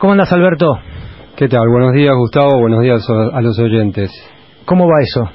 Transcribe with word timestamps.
¿Cómo 0.00 0.12
andas, 0.14 0.32
Alberto? 0.32 0.78
¿Qué 1.36 1.46
tal? 1.46 1.68
Buenos 1.70 1.92
días, 1.92 2.14
Gustavo. 2.16 2.58
Buenos 2.58 2.80
días 2.80 3.06
a 3.10 3.38
los 3.42 3.58
oyentes. 3.58 4.10
¿Cómo 4.64 4.86
va 4.86 4.94
eso? 5.02 5.28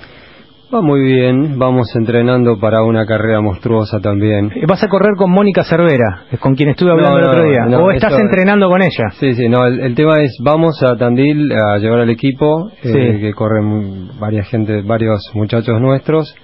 Va 0.73 0.81
muy 0.81 1.01
bien. 1.01 1.59
Vamos 1.59 1.95
entrenando 1.95 2.57
para 2.59 2.81
una 2.81 3.05
carrera 3.05 3.41
monstruosa 3.41 3.99
también. 3.99 4.49
¿Vas 4.67 4.83
a 4.83 4.87
correr 4.87 5.11
con 5.19 5.29
Mónica 5.29 5.63
Cervera, 5.65 6.23
con 6.39 6.55
quien 6.55 6.69
estuve 6.69 6.89
hablando 6.89 7.19
el 7.19 7.25
otro 7.25 7.43
día? 7.43 7.77
¿O 7.77 7.91
estás 7.91 8.17
entrenando 8.17 8.67
con 8.67 8.81
ella? 8.81 9.11
Sí, 9.19 9.33
sí. 9.33 9.47
No, 9.47 9.67
el, 9.67 9.93
tema 9.93 10.23
es, 10.23 10.35
vamos 10.43 10.81
a 10.81 10.95
Tandil 10.97 11.51
a 11.51 11.77
llevar 11.77 11.99
al 11.99 12.09
equipo, 12.09 12.71
eh, 12.83 13.19
que 13.21 13.33
corren 13.33 14.19
varias 14.19 14.49
gente, 14.49 14.81
varios 14.81 15.29
muchachos 15.35 15.79
nuestros. 15.79 16.35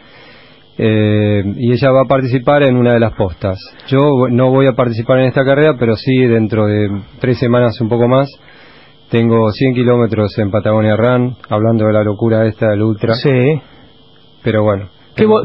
Eh, 0.78 1.44
y 1.58 1.72
ella 1.74 1.92
va 1.92 2.02
a 2.02 2.08
participar 2.08 2.64
en 2.64 2.76
una 2.76 2.94
de 2.94 3.00
las 3.00 3.14
postas. 3.14 3.58
Yo 3.88 4.28
no 4.30 4.50
voy 4.50 4.68
a 4.68 4.74
participar 4.74 5.20
en 5.20 5.26
esta 5.26 5.44
carrera, 5.44 5.76
pero 5.78 5.96
sí 5.96 6.26
dentro 6.26 6.66
de 6.66 6.90
tres 7.20 7.38
semanas, 7.40 7.80
un 7.82 7.90
poco 7.90 8.08
más, 8.08 8.30
tengo 9.10 9.52
100 9.52 9.74
kilómetros 9.74 10.38
en 10.40 10.50
Patagonia 10.52 10.96
Run, 10.96 11.36
hablando 11.50 11.86
de 11.86 11.94
la 11.94 12.04
locura 12.04 12.48
esta 12.48 12.70
del 12.70 12.82
ultra. 12.82 13.14
Sí. 13.16 13.62
Pero 14.44 14.64
bueno. 14.64 14.88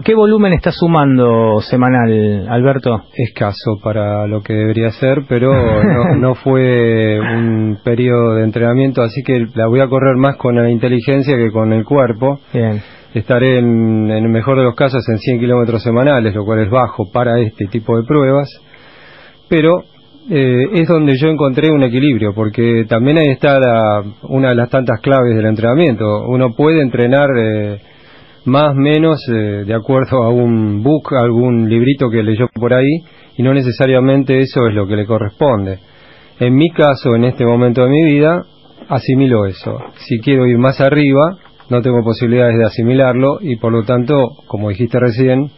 ¿Qué, 0.04 0.14
volumen 0.14 0.52
está 0.52 0.70
sumando 0.70 1.60
semanal, 1.60 2.47
Alberto? 2.48 3.02
Escaso 3.12 3.78
para 3.82 4.27
lo 4.28 4.41
que 4.41 4.52
debería 4.52 4.91
ser, 4.91 5.24
pero 5.28 5.52
no, 5.52 6.14
no, 6.16 6.34
fue 6.36 7.19
un 7.19 7.78
periodo 7.84 8.36
de 8.36 8.44
entrenamiento, 8.44 9.02
así 9.02 9.22
que 9.24 9.47
la 9.54 9.66
voy 9.66 9.80
a 9.80 9.88
correr 9.88 10.14
más 10.16 10.36
con 10.36 10.54
la 10.54 10.70
inteligencia 10.70 11.36
que 11.36 11.50
con 11.50 11.72
el 11.72 11.84
cuerpo. 11.84 12.38
Bien 12.54 12.80
estaré 13.14 13.58
en, 13.58 14.10
el 14.10 14.28
mejor 14.28 14.58
de 14.58 14.64
los 14.64 14.74
casos 14.74 15.04
en 15.08 15.18
100 15.18 15.40
kilómetros 15.40 15.82
semanales, 15.82 16.34
lo 16.34 16.44
cual 16.44 16.60
es 16.60 16.70
bajo 16.70 17.10
para 17.12 17.40
este 17.40 17.66
tipo 17.66 17.96
de 17.96 18.06
pruebas, 18.06 18.48
pero 19.48 19.84
eh, 20.28 20.66
es 20.74 20.88
donde 20.88 21.16
yo 21.16 21.28
encontré 21.28 21.70
un 21.70 21.82
equilibrio, 21.84 22.34
porque 22.34 22.84
también 22.88 23.18
ahí 23.18 23.28
está 23.28 23.58
una 24.22 24.48
de 24.48 24.54
las 24.56 24.70
tantas 24.70 25.00
claves 25.00 25.36
del 25.36 25.46
entrenamiento. 25.46 26.24
Uno 26.26 26.52
puede 26.54 26.82
entrenar 26.82 27.28
eh, 27.38 27.80
más 28.44 28.74
menos 28.74 29.20
eh, 29.28 29.64
de 29.64 29.74
acuerdo 29.74 30.24
a 30.24 30.30
un 30.30 30.82
book, 30.82 31.14
algún 31.14 31.68
librito 31.68 32.10
que 32.10 32.22
leyó 32.22 32.48
por 32.52 32.74
ahí, 32.74 33.04
y 33.36 33.42
no 33.42 33.54
necesariamente 33.54 34.41
eso 34.41 34.66
es 34.66 34.74
lo 34.74 34.86
que 34.86 34.96
le 34.96 35.06
corresponde. 35.06 35.78
En 36.41 36.54
mi 36.54 36.70
caso, 36.70 37.14
en 37.14 37.24
este 37.24 37.44
momento 37.44 37.84
de 37.84 37.91
mi 37.91 38.04
vida, 38.04 38.42
asimilo 38.88 39.46
eso. 39.46 39.78
Si 39.96 40.18
quiero 40.20 40.46
ir 40.46 40.58
más 40.58 40.80
arriba, 40.80 41.38
no 41.70 41.83
tengo 41.83 42.03
posibilidades 42.03 42.56
de 42.59 42.64
asimilarlo 42.64 43.39
y 43.41 43.56
por 43.56 43.72
lo 43.72 43.84
tanto, 43.84 44.14
como 44.47 44.69
dijiste 44.69 44.98
recién, 45.00 45.50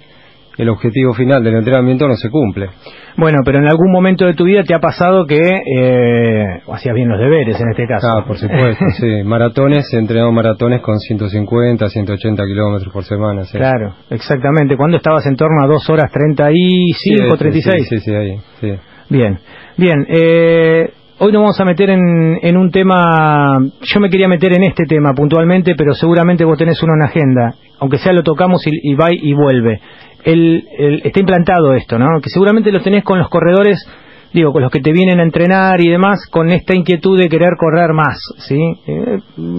el 0.58 0.68
objetivo 0.68 1.14
final 1.14 1.42
del 1.44 1.54
entrenamiento 1.54 2.08
no 2.08 2.16
se 2.16 2.30
cumple. 2.30 2.68
Bueno, 3.16 3.38
pero 3.44 3.58
en 3.58 3.68
algún 3.68 3.92
momento 3.92 4.26
de 4.26 4.34
tu 4.34 4.44
vida 4.44 4.64
te 4.64 4.74
ha 4.74 4.80
pasado 4.80 5.24
que 5.24 5.36
eh, 5.36 6.44
hacías 6.72 6.94
bien 6.94 7.08
los 7.08 7.18
deberes 7.18 7.60
en 7.60 7.70
este 7.70 7.86
caso. 7.86 8.06
Ah, 8.08 8.24
por 8.26 8.36
supuesto, 8.36 8.84
sí. 8.98 9.22
Maratones, 9.24 9.86
he 9.92 9.98
entrenado 9.98 10.32
maratones 10.32 10.80
con 10.80 10.98
150, 10.98 11.88
180 11.88 12.44
kilómetros 12.44 12.92
por 12.92 13.04
semana. 13.04 13.42
Claro, 13.50 13.94
exactamente. 14.10 14.76
¿Cuándo 14.76 14.96
estabas 14.96 15.26
en 15.26 15.36
torno 15.36 15.62
a 15.62 15.66
2 15.68 15.90
horas 15.90 16.10
35, 16.12 17.36
36? 17.36 17.88
Sí, 17.88 17.96
sí, 17.96 18.04
sí, 18.04 18.14
ahí. 18.14 18.36
Sí. 18.60 18.72
Bien, 19.10 19.38
bien. 19.76 20.06
Eh, 20.08 20.90
Hoy 21.20 21.32
nos 21.32 21.42
vamos 21.42 21.60
a 21.60 21.64
meter 21.64 21.90
en, 21.90 22.56
un 22.56 22.70
tema, 22.70 23.58
yo 23.82 23.98
me 23.98 24.08
quería 24.08 24.28
meter 24.28 24.52
en 24.52 24.62
este 24.62 24.84
tema 24.84 25.14
puntualmente, 25.14 25.74
pero 25.76 25.92
seguramente 25.92 26.44
vos 26.44 26.56
tenés 26.56 26.80
uno 26.80 26.92
en 26.94 27.02
agenda, 27.02 27.54
aunque 27.80 27.98
sea 27.98 28.12
lo 28.12 28.22
tocamos 28.22 28.62
y, 28.64 28.94
va 28.94 29.08
y 29.10 29.34
vuelve. 29.34 29.80
El, 30.22 30.64
está 31.02 31.18
implantado 31.18 31.74
esto, 31.74 31.98
¿no? 31.98 32.20
Que 32.22 32.30
seguramente 32.30 32.70
lo 32.70 32.82
tenés 32.82 33.02
con 33.02 33.18
los 33.18 33.28
corredores 33.28 33.84
digo, 34.32 34.52
con 34.52 34.62
los 34.62 34.70
que 34.70 34.80
te 34.80 34.92
vienen 34.92 35.20
a 35.20 35.22
entrenar 35.22 35.80
y 35.80 35.88
demás, 35.88 36.20
con 36.30 36.50
esta 36.50 36.74
inquietud 36.74 37.18
de 37.18 37.28
querer 37.28 37.54
correr 37.58 37.92
más, 37.92 38.18
¿sí? 38.38 38.58
Eh, 38.86 39.18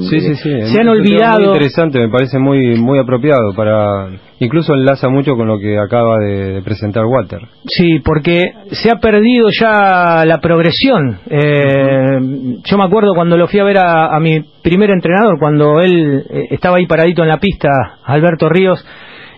sí, 0.09 0.19
sí, 0.19 0.35
sí. 0.35 0.61
Se 0.71 0.81
han 0.81 0.87
olvidado... 0.87 1.39
Muy 1.39 1.47
interesante, 1.47 1.99
me 1.99 2.09
parece 2.09 2.39
muy 2.39 2.79
muy 2.79 2.99
apropiado 2.99 3.53
para... 3.55 4.09
Incluso 4.41 4.73
enlaza 4.73 5.09
mucho 5.09 5.35
con 5.35 5.47
lo 5.47 5.59
que 5.59 5.77
acaba 5.77 6.17
de, 6.19 6.61
presentar 6.63 7.03
Walter. 7.05 7.41
Sí, 7.65 7.99
porque 7.99 8.53
se 8.71 8.89
ha 8.89 8.95
perdido 8.95 9.49
ya 9.49 10.23
la 10.25 10.39
progresión. 10.39 11.19
Eh, 11.29 12.19
yo 12.63 12.77
me 12.77 12.85
acuerdo 12.85 13.13
cuando 13.15 13.35
lo 13.35 13.47
fui 13.47 13.59
a 13.59 13.65
ver 13.65 13.79
a, 13.79 14.15
a 14.15 14.19
mi 14.21 14.39
primer 14.61 14.91
entrenador, 14.91 15.39
cuando 15.39 15.81
él 15.81 16.23
eh, 16.29 16.47
estaba 16.51 16.77
ahí 16.77 16.85
paradito 16.85 17.21
en 17.21 17.27
la 17.27 17.37
pista, 17.39 17.69
Alberto 18.05 18.47
Ríos, 18.47 18.85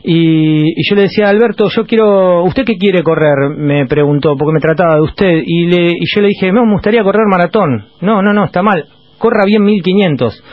y, 0.03 0.89
yo 0.89 0.95
le 0.95 1.03
decía, 1.03 1.29
Alberto, 1.29 1.69
yo 1.69 1.85
quiero, 1.85 2.43
¿usted 2.43 2.65
qué 2.65 2.77
quiere 2.77 3.03
correr? 3.03 3.49
Me 3.55 3.85
preguntó, 3.85 4.35
porque 4.37 4.53
me 4.53 4.59
trataba 4.59 4.95
de 4.95 5.01
usted. 5.01 5.43
Y, 5.45 5.67
le, 5.67 5.91
y 5.91 6.05
yo 6.13 6.21
le 6.21 6.29
dije, 6.29 6.51
me 6.51 6.61
gustaría 6.71 7.03
correr 7.03 7.27
maratón. 7.29 7.87
No, 8.01 8.21
no, 8.21 8.33
no, 8.33 8.45
está 8.45 8.61
mal. 8.61 8.85
Corra 9.17 9.45
bien 9.45 9.63
1500. 9.63 10.43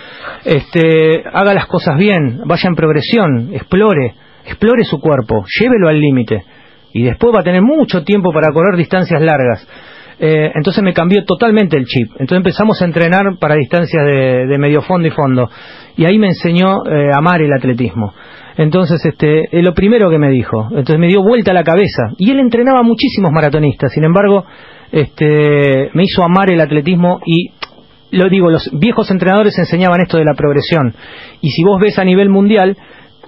Este, 0.44 1.24
haga 1.32 1.54
las 1.54 1.66
cosas 1.66 1.96
bien, 1.96 2.40
vaya 2.44 2.68
en 2.68 2.74
progresión, 2.74 3.50
explore, 3.54 4.14
explore 4.44 4.84
su 4.84 5.00
cuerpo, 5.00 5.44
llévelo 5.58 5.88
al 5.88 6.00
límite. 6.00 6.44
Y 6.92 7.04
después 7.04 7.34
va 7.34 7.40
a 7.40 7.44
tener 7.44 7.62
mucho 7.62 8.04
tiempo 8.04 8.32
para 8.32 8.52
correr 8.52 8.76
distancias 8.76 9.20
largas. 9.20 9.66
Eh, 10.20 10.50
entonces 10.54 10.82
me 10.82 10.92
cambió 10.92 11.24
totalmente 11.24 11.76
el 11.76 11.84
chip. 11.84 12.10
Entonces 12.12 12.38
empezamos 12.38 12.80
a 12.82 12.84
entrenar 12.84 13.24
para 13.38 13.54
distancias 13.54 14.04
de, 14.04 14.58
medio 14.58 14.82
fondo 14.82 15.08
y 15.08 15.10
fondo. 15.10 15.48
Y 15.96 16.04
ahí 16.04 16.18
me 16.18 16.28
enseñó 16.28 16.84
eh, 16.86 17.12
a 17.12 17.18
amar 17.18 17.40
el 17.40 17.52
atletismo. 17.52 18.12
Entonces, 18.56 19.00
este, 19.04 19.48
lo 19.62 19.72
primero 19.72 20.10
que 20.10 20.18
me 20.18 20.30
dijo, 20.30 20.66
entonces 20.70 20.98
me 20.98 21.06
dio 21.06 21.22
vuelta 21.22 21.52
a 21.52 21.54
la 21.54 21.62
cabeza. 21.62 22.14
Y 22.18 22.30
él 22.30 22.40
entrenaba 22.40 22.82
muchísimos 22.82 23.30
maratonistas, 23.30 23.92
sin 23.92 24.02
embargo, 24.02 24.44
este, 24.90 25.90
me 25.94 26.02
hizo 26.02 26.24
amar 26.24 26.50
el 26.50 26.60
atletismo 26.60 27.20
y 27.24 27.52
lo 28.10 28.28
digo, 28.28 28.50
los 28.50 28.70
viejos 28.72 29.10
entrenadores 29.10 29.58
enseñaban 29.58 30.00
esto 30.00 30.16
de 30.16 30.24
la 30.24 30.34
progresión. 30.34 30.94
Y 31.40 31.50
si 31.50 31.62
vos 31.62 31.80
ves 31.80 31.98
a 31.98 32.04
nivel 32.04 32.30
mundial, 32.30 32.76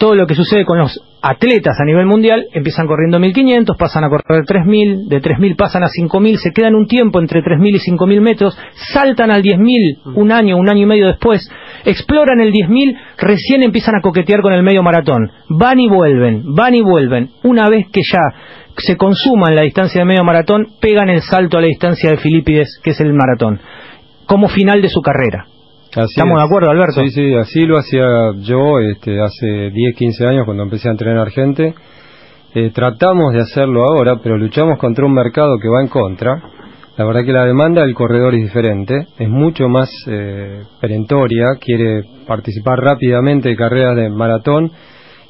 todo 0.00 0.14
lo 0.14 0.26
que 0.26 0.34
sucede 0.34 0.64
con 0.64 0.78
los 0.78 0.98
atletas 1.20 1.78
a 1.78 1.84
nivel 1.84 2.06
mundial, 2.06 2.46
empiezan 2.54 2.86
corriendo 2.86 3.20
1500, 3.20 3.76
pasan 3.76 4.02
a 4.02 4.08
correr 4.08 4.46
3000, 4.46 5.08
de 5.10 5.20
3000 5.20 5.56
pasan 5.56 5.82
a 5.82 5.88
5000, 5.88 6.38
se 6.38 6.52
quedan 6.52 6.74
un 6.74 6.86
tiempo 6.86 7.20
entre 7.20 7.42
3000 7.42 7.74
y 7.74 7.78
5000 7.78 8.20
metros, 8.22 8.58
saltan 8.94 9.30
al 9.30 9.42
10000 9.42 9.98
un 10.14 10.32
año, 10.32 10.56
un 10.56 10.70
año 10.70 10.84
y 10.84 10.86
medio 10.86 11.06
después, 11.06 11.46
exploran 11.84 12.40
el 12.40 12.50
10.000, 12.50 12.96
recién 13.18 13.62
empiezan 13.62 13.94
a 13.94 14.00
coquetear 14.00 14.40
con 14.40 14.54
el 14.54 14.62
medio 14.62 14.82
maratón. 14.82 15.30
Van 15.50 15.78
y 15.78 15.90
vuelven, 15.90 16.54
van 16.54 16.74
y 16.74 16.80
vuelven. 16.80 17.32
Una 17.42 17.68
vez 17.68 17.86
que 17.92 18.00
ya 18.02 18.22
se 18.78 18.96
consuman 18.96 19.54
la 19.54 19.62
distancia 19.62 20.00
de 20.00 20.06
medio 20.06 20.24
maratón, 20.24 20.68
pegan 20.80 21.10
el 21.10 21.20
salto 21.20 21.58
a 21.58 21.60
la 21.60 21.66
distancia 21.66 22.08
de 22.08 22.16
Filipides, 22.16 22.80
que 22.82 22.90
es 22.90 23.00
el 23.00 23.12
maratón, 23.12 23.60
como 24.24 24.48
final 24.48 24.80
de 24.80 24.88
su 24.88 25.02
carrera. 25.02 25.44
¿Estamos 25.90 26.38
de 26.38 26.44
acuerdo, 26.44 26.70
Alberto? 26.70 27.02
Sí, 27.02 27.10
sí, 27.10 27.34
así 27.34 27.66
lo 27.66 27.78
hacía 27.78 28.06
yo 28.40 28.78
este, 28.78 29.20
hace 29.20 29.70
10, 29.70 29.96
15 29.96 30.26
años 30.26 30.44
cuando 30.44 30.62
empecé 30.62 30.88
a 30.88 30.92
entrenar 30.92 31.30
gente. 31.30 31.74
Eh, 32.54 32.70
tratamos 32.72 33.32
de 33.32 33.40
hacerlo 33.40 33.84
ahora, 33.84 34.16
pero 34.22 34.36
luchamos 34.36 34.78
contra 34.78 35.04
un 35.04 35.12
mercado 35.12 35.58
que 35.60 35.68
va 35.68 35.82
en 35.82 35.88
contra 35.88 36.42
la 37.00 37.06
verdad 37.06 37.24
que 37.24 37.32
la 37.32 37.46
demanda 37.46 37.80
del 37.80 37.94
corredor 37.94 38.34
es 38.34 38.42
diferente, 38.42 38.94
es 39.18 39.28
mucho 39.30 39.70
más 39.70 39.88
eh, 40.06 40.64
perentoria, 40.82 41.46
quiere 41.58 42.02
participar 42.26 42.78
rápidamente 42.78 43.48
de 43.48 43.56
carreras 43.56 43.96
de 43.96 44.10
maratón 44.10 44.70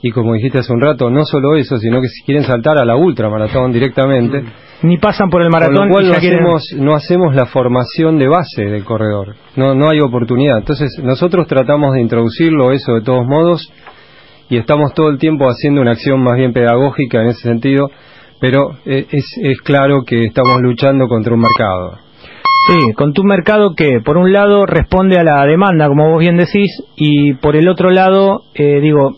y 0.03 0.11
como 0.11 0.35
dijiste 0.35 0.59
hace 0.59 0.73
un 0.73 0.81
rato, 0.81 1.11
no 1.11 1.25
solo 1.25 1.55
eso, 1.55 1.79
sino 1.79 2.01
que 2.01 2.09
si 2.09 2.25
quieren 2.25 2.43
saltar 2.43 2.77
a 2.77 2.85
la 2.85 2.97
ultramaratón 2.97 3.71
directamente. 3.71 4.43
Ni 4.83 4.99
pasan 4.99 5.29
por 5.29 5.43
el 5.43 5.51
maratón. 5.51 5.77
Con 5.77 5.89
lo 5.89 5.95
cual 5.95 6.09
no, 6.09 6.15
hacemos, 6.15 6.63
no 6.77 6.95
hacemos 6.95 7.35
la 7.35 7.47
formación 7.47 8.19
de 8.19 8.29
base 8.29 8.65
del 8.65 8.85
corredor, 8.85 9.37
no, 9.57 9.75
no 9.75 9.91
hay 9.91 10.01
oportunidad. 10.01 10.59
Entonces 10.59 10.99
nosotros 11.03 11.47
tratamos 11.47 11.95
de 11.95 12.01
introducirlo 12.01 12.73
eso 12.73 12.95
de 12.95 13.03
todos 13.03 13.27
modos 13.27 13.71
y 14.49 14.57
estamos 14.57 14.95
todo 14.95 15.11
el 15.11 15.19
tiempo 15.19 15.47
haciendo 15.47 15.81
una 15.81 15.93
acción 15.93 16.23
más 16.23 16.37
bien 16.37 16.53
pedagógica 16.53 17.21
en 17.23 17.29
ese 17.29 17.43
sentido 17.43 17.91
pero 18.41 18.71
eh, 18.87 19.07
es, 19.11 19.25
es 19.43 19.61
claro 19.61 20.03
que 20.05 20.25
estamos 20.25 20.61
luchando 20.63 21.07
contra 21.07 21.35
un 21.35 21.41
mercado. 21.41 21.99
Sí, 22.67 22.93
contra 22.95 23.23
un 23.23 23.29
mercado 23.29 23.75
que 23.77 24.01
por 24.05 24.17
un 24.17 24.33
lado 24.33 24.67
responde 24.67 25.19
a 25.19 25.23
la 25.23 25.45
demanda, 25.45 25.89
como 25.89 26.11
vos 26.11 26.21
bien 26.21 26.37
decís, 26.37 26.71
y 26.97 27.35
por 27.35 27.57
el 27.57 27.69
otro 27.69 27.91
lado, 27.91 28.43
eh, 28.55 28.81
digo, 28.81 29.17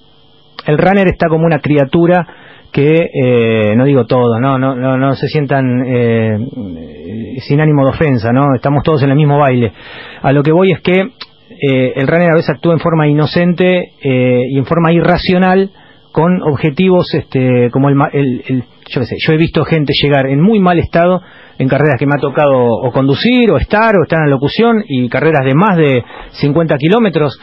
el 0.66 0.78
runner 0.78 1.06
está 1.08 1.28
como 1.28 1.46
una 1.46 1.60
criatura 1.60 2.26
que, 2.72 3.10
eh, 3.12 3.76
no 3.76 3.84
digo 3.84 4.06
todos, 4.06 4.40
no, 4.40 4.58
no, 4.58 4.74
no, 4.74 4.96
no 4.96 5.14
se 5.14 5.28
sientan 5.28 5.84
eh, 5.86 6.38
sin 7.46 7.60
ánimo 7.60 7.84
de 7.84 7.90
ofensa, 7.90 8.32
¿no? 8.32 8.54
Estamos 8.54 8.82
todos 8.82 9.02
en 9.02 9.10
el 9.10 9.16
mismo 9.16 9.38
baile. 9.38 9.72
A 10.22 10.32
lo 10.32 10.42
que 10.42 10.52
voy 10.52 10.72
es 10.72 10.80
que 10.80 11.00
eh, 11.00 11.92
el 11.94 12.08
runner 12.08 12.30
a 12.30 12.34
veces 12.34 12.50
actúa 12.50 12.72
en 12.72 12.80
forma 12.80 13.06
inocente 13.06 13.92
y 14.02 14.58
en 14.58 14.64
forma 14.64 14.92
irracional 14.92 15.70
con 16.12 16.42
objetivos 16.42 17.14
este, 17.14 17.70
como 17.70 17.88
el, 17.88 17.96
el, 18.12 18.64
yo 18.88 19.00
qué 19.00 19.06
sé, 19.06 19.16
yo 19.18 19.32
he 19.32 19.36
visto 19.38 19.64
gente 19.64 19.92
llegar 19.94 20.26
en 20.26 20.42
muy 20.42 20.60
mal 20.60 20.78
estado 20.78 21.22
en 21.58 21.68
carreras 21.68 21.96
que 21.98 22.06
me 22.06 22.14
ha 22.16 22.20
tocado 22.20 22.64
o 22.64 22.90
conducir 22.92 23.50
o 23.50 23.56
estar 23.56 23.94
o 23.96 24.02
estar 24.02 24.18
en 24.24 24.30
locución 24.30 24.84
y 24.86 25.08
carreras 25.08 25.44
de 25.44 25.54
más 25.54 25.76
de 25.76 26.02
50 26.32 26.76
kilómetros, 26.76 27.38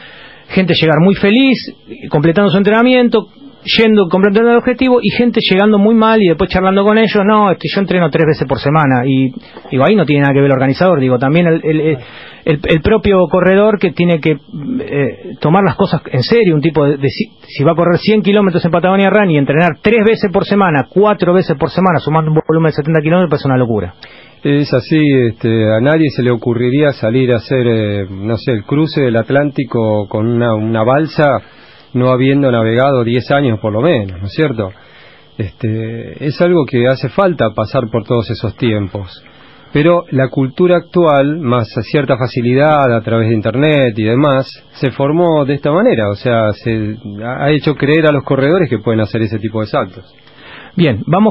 gente 0.48 0.74
llegar 0.74 0.98
muy 1.00 1.14
feliz, 1.14 1.74
completando 2.10 2.50
su 2.50 2.58
entrenamiento, 2.58 3.28
yendo 3.64 4.08
completando 4.08 4.50
el 4.50 4.56
objetivo 4.56 5.00
y 5.02 5.10
gente 5.10 5.40
llegando 5.40 5.78
muy 5.78 5.94
mal 5.94 6.22
y 6.22 6.28
después 6.28 6.50
charlando 6.50 6.84
con 6.84 6.98
ellos, 6.98 7.22
no, 7.24 7.50
este, 7.50 7.68
yo 7.72 7.80
entreno 7.80 8.10
tres 8.10 8.26
veces 8.26 8.48
por 8.48 8.58
semana 8.58 9.02
y 9.06 9.32
digo, 9.70 9.84
ahí 9.84 9.94
no 9.94 10.04
tiene 10.06 10.22
nada 10.22 10.32
que 10.32 10.40
ver 10.40 10.50
el 10.50 10.52
organizador, 10.52 11.00
digo, 11.00 11.18
también 11.18 11.46
el, 11.46 11.60
el, 11.64 11.98
el, 12.44 12.80
propio 12.80 13.26
corredor 13.30 13.78
que 13.78 13.92
tiene 13.92 14.20
que 14.20 14.32
eh, 14.32 15.36
tomar 15.40 15.62
las 15.64 15.76
cosas 15.76 16.02
en 16.10 16.22
serio, 16.22 16.54
un 16.54 16.62
tipo 16.62 16.84
de, 16.84 17.08
si, 17.08 17.64
va 17.64 17.72
a 17.72 17.74
correr 17.74 17.98
100 17.98 18.22
kilómetros 18.22 18.64
en 18.64 18.70
Patagonia 18.70 19.10
Run 19.10 19.30
y 19.30 19.38
entrenar 19.38 19.78
tres 19.82 20.04
veces 20.06 20.30
por 20.32 20.44
semana, 20.44 20.86
cuatro 20.88 21.34
veces 21.34 21.56
por 21.58 21.70
semana, 21.70 21.98
sumando 21.98 22.30
un 22.30 22.40
volumen 22.46 22.70
de 22.70 22.76
70 22.76 23.00
kilómetros, 23.00 23.30
pues 23.30 23.40
es 23.42 23.46
una 23.46 23.56
locura. 23.56 23.94
Es 24.42 24.72
así, 24.72 24.96
este, 25.28 25.70
a 25.70 25.80
nadie 25.80 26.08
se 26.16 26.22
le 26.22 26.30
ocurriría 26.30 26.92
salir 26.92 27.30
a 27.32 27.36
hacer, 27.36 27.66
eh, 27.66 28.06
no 28.10 28.38
sé, 28.38 28.52
el 28.52 28.64
cruce 28.64 29.02
del 29.02 29.16
Atlántico 29.16 30.08
con 30.08 30.26
una, 30.26 30.54
una 30.54 30.82
balsa 30.82 31.26
no 31.94 32.10
habiendo 32.10 32.50
navegado 32.50 33.04
10 33.04 33.30
años 33.30 33.58
por 33.60 33.72
lo 33.72 33.80
menos, 33.80 34.20
¿no 34.20 34.26
es 34.26 34.32
cierto? 34.32 34.70
Este, 35.38 36.24
es 36.26 36.40
algo 36.40 36.64
que 36.66 36.86
hace 36.86 37.08
falta 37.08 37.50
pasar 37.54 37.88
por 37.90 38.04
todos 38.04 38.30
esos 38.30 38.56
tiempos. 38.56 39.24
Pero 39.72 40.04
la 40.10 40.28
cultura 40.28 40.78
actual, 40.78 41.38
más 41.38 41.68
a 41.78 41.82
cierta 41.82 42.16
facilidad 42.16 42.92
a 42.92 43.00
través 43.02 43.28
de 43.28 43.36
Internet 43.36 43.96
y 43.96 44.02
demás, 44.02 44.48
se 44.72 44.90
formó 44.90 45.44
de 45.44 45.54
esta 45.54 45.70
manera, 45.70 46.10
o 46.10 46.16
sea, 46.16 46.52
se 46.52 46.96
ha 47.24 47.50
hecho 47.50 47.76
creer 47.76 48.06
a 48.08 48.12
los 48.12 48.24
corredores 48.24 48.68
que 48.68 48.78
pueden 48.78 49.00
hacer 49.00 49.22
ese 49.22 49.38
tipo 49.38 49.60
de 49.60 49.68
saltos. 49.68 50.12
Bien, 50.76 51.02
vamos 51.06 51.28